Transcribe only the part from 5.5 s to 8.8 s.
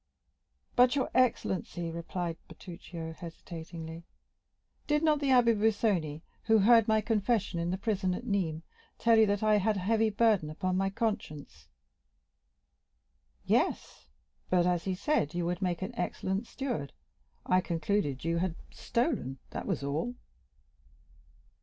Busoni, who heard my confession in the prison at Nîmes,